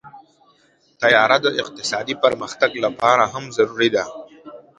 [1.01, 4.03] طیاره د اقتصادي پرمختګ لپاره هم ضروري ده.